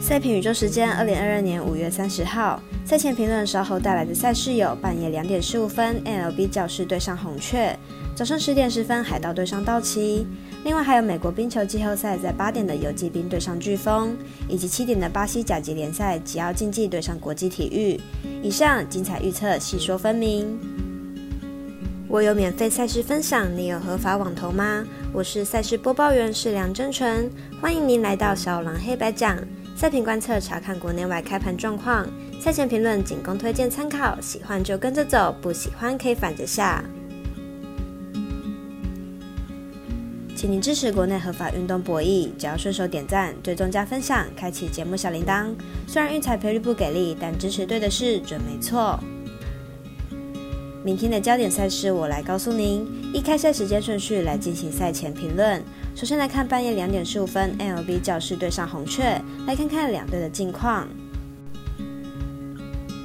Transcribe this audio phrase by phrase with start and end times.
[0.00, 7.76] 赛评宇宙时间，二零二二年五月三十号，赛前评论稍后带来的赛事有：半夜两点十五分，NLB 教室对上红雀；
[8.16, 10.26] 早上十点十分，海盗对上道奇。
[10.64, 14.16] 另外还有美国冰球季后赛在八点的游击兵对上飓风，
[14.48, 18.00] 以及七点的巴西甲级联赛吉奥竞技对上国际体育。
[18.42, 20.58] 以上精彩预测，细说分明。
[22.08, 24.84] 我有免费赛事分享，你有合法网投吗？
[25.12, 27.30] 我是赛事播报员是梁真纯，
[27.60, 29.38] 欢迎您来到小狼黑白讲。
[29.80, 32.06] 赛评观测，查看国内外开盘状况。
[32.38, 36.84] 赛前评论仅供推荐参考，喜欢就跟着走，不喜欢可以反着下。
[40.36, 45.46] 请您支持国内合法运动博弈，只要顺手点赞、追踪加分享，开启节目小铃铛。
[45.86, 49.02] 虽然运彩赔率不给力，但支持对的事准没错。
[50.82, 52.86] 明天的焦点赛事，我来告诉您。
[53.12, 55.62] 依开赛时间顺序来进行赛前评论。
[55.94, 60.88] 首先来看半夜两点十五分，NLB 教室对上红雀，来看看两队的近况。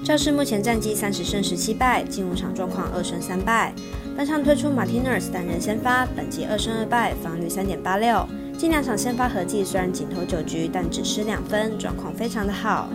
[0.05, 3.73] 教室目前战绩三十胜十七败，近五场状况二胜三败。
[4.16, 8.25] 本场推出 Martinez 单人先发，本季二胜二败，防率三点八六。
[8.57, 12.89] 近两场先发合计虽然仅投九局，但只失两分，状况非常的好。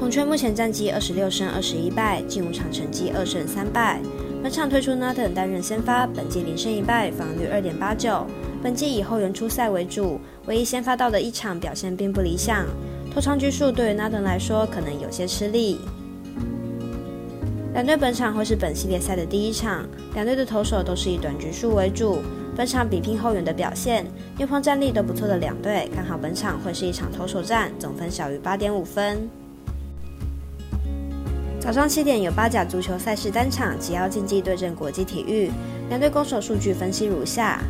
[0.00, 4.00] 红雀目前战绩二十六胜二十一败，近五场成绩二胜三败。
[4.40, 8.24] 本场推出 Nathan 担任先发，本季零胜一败，防率二点八九。
[8.62, 12.64] 本季以后援出赛为主，唯一先发到的一场表现并不理想，
[13.12, 15.80] 投长局数对于 Nathan 来说可能有些吃力。
[17.74, 22.18] 两队本场会是本系列赛的第一场，两队的投手都是以短局数为主。
[22.56, 24.06] 本场比拼后援的表现，
[24.38, 29.28] 右方战力都不错的两队，看好本场会是一场投手战，总分小于八点五分。
[31.60, 35.50] 早上七点有八甲足球赛事单场，吉奥竞技对阵国际体育。
[35.88, 37.60] 两队攻守数据分析如下：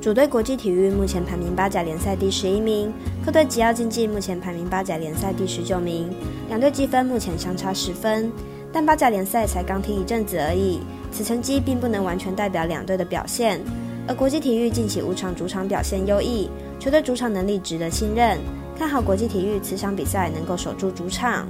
[0.00, 2.92] 主队国际体育目前排名八甲联赛第十一名，
[3.24, 6.10] 客队吉奥竞技目前排名八甲联赛第十九名。
[6.48, 8.30] 两队积分目前相差十分，
[8.70, 13.58] 但八甲联赛才刚踢一阵子而已，此成绩并不能完全代表两队的表现。
[14.06, 16.48] 而国际体育近期五场主场表现优异，
[16.78, 18.38] 球队主场能力值得信任，
[18.78, 21.48] 看好国际体育此场比赛能够守住主场。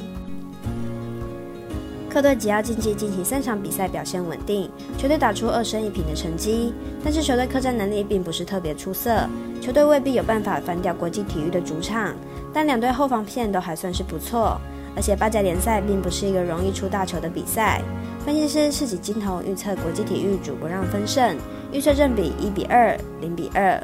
[2.16, 6.72] 客队吉奥竞技进行三场比赛表现稳定，球队打出二胜一平的成绩，
[7.04, 9.28] 但是球队客战能力并不是特别出色，
[9.60, 12.14] 球队未必有办法翻掉国际体育的主场，
[12.54, 14.58] 但两队后防线都还算是不错，
[14.96, 17.82] 而且八甲联赛并不是一个容易出大球的比赛。
[18.24, 21.36] 分析师赤井金头预测国际体育主不让分胜，
[21.70, 23.78] 预测正比一比二、零比二。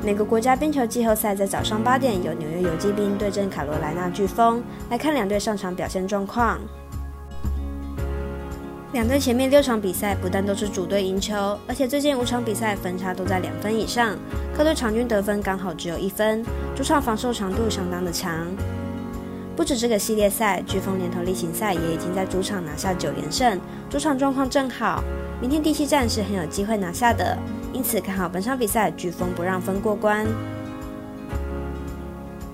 [0.00, 6.58] 美国国家冰球季后赛在早上八点由纽约游击兵对阵卡罗来纳飓风，来看两队上场表现状况。
[8.92, 14.16] 两队前面六场比赛不但都是主队赢球，而且最近五场比赛分差都在两分以上。
[14.56, 16.44] 客队场均得分刚好只有一分，
[16.76, 18.46] 主场防守强度相当的强。
[19.56, 23.60] 不止这个系列赛，飓风连头例行赛也已经在主场拿下九连胜，
[23.90, 25.02] 主场状况正好，
[25.40, 27.36] 明天第七战是很有机会拿下的。
[27.78, 30.26] 因此看好本场比赛，飓风不让分过关。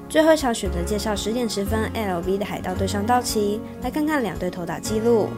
[0.07, 5.31] 最后一场选择介绍十点十分，LV 的海盗对上道奇，来看看两队投打记录。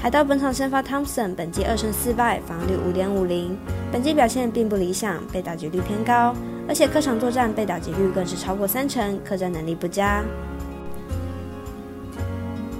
[0.00, 3.54] 海盗本场先发 Thompson，本季二胜四败，防率五点五零，
[3.92, 6.34] 本季表现并不理想，被打击率偏高，
[6.66, 10.24] 而且客场作战被打击率更是超过三成，客战能力不佳。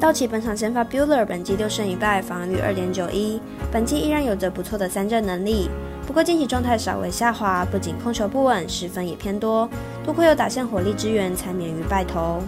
[0.00, 3.41] 道奇本场先发 Bueller，本季六胜一败，防御率二点九一，
[3.72, 5.69] 本季依然有着不错的三振能力，
[6.06, 9.69] 不过近期状态稍微下滑，不仅控球不稳，失分也偏多，
[10.04, 12.41] 多亏有打线火力支援，才免于败投。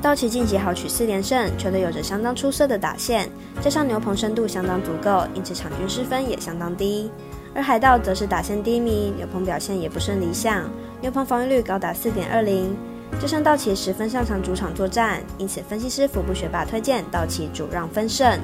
[0.00, 3.28] 道奇近期豪取四连胜，球队有着相当出色的打线，
[3.60, 7.10] 加上牛棚深度相当足够，因此场均失分也相当低。
[7.56, 10.62] 而海盗则是打线低迷，牛棚表现也不甚理想，
[11.00, 12.76] 牛棚防御率高达四点二零。
[13.20, 18.38] 就像道奇十分擅长主场作战，因此分析师福布学霸推荐道奇主让分胜。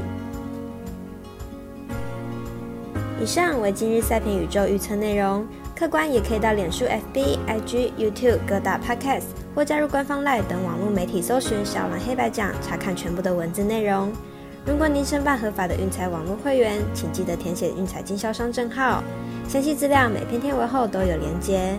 [3.20, 5.46] 以上为今日赛评宇宙预测内容，
[5.76, 9.24] 客官也可以到脸书、FB、IG、YouTube 各大 Podcast
[9.54, 14.10] 或加入官方 Line 等网络媒体搜寻“小蓝黑白讲”，查看全部的文字内容。
[14.64, 19.02] 如果您申办合法的运彩网络会员，请记得填写运彩经销商证号，
[19.48, 21.78] 详细资料每篇天文后都有连接。